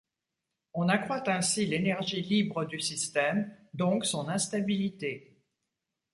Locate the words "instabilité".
4.29-5.37